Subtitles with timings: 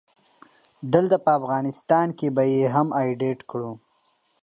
[0.93, 3.71] دلته په افغانستان کې به يې هم اډيټ کړو